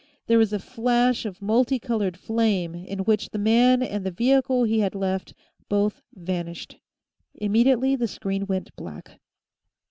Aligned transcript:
There 0.25 0.39
was 0.39 0.51
a 0.51 0.57
flash 0.57 1.25
of 1.27 1.43
multicolored 1.43 2.17
flame, 2.17 2.73
in 2.73 3.03
which 3.05 3.29
the 3.29 3.37
man 3.37 3.83
and 3.83 4.03
the 4.03 4.09
vehicle 4.09 4.63
he 4.63 4.79
had 4.79 4.95
left 4.95 5.35
both 5.69 6.01
vanished. 6.15 6.79
Immediately, 7.35 7.95
the 7.97 8.07
screen 8.07 8.47
went 8.47 8.75
black. 8.75 9.19